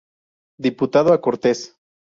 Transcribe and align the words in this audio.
Diputado 0.65 1.09
a 1.13 1.21
Cortes. 1.21 1.59